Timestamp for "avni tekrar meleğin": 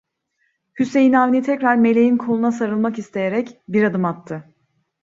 1.13-2.17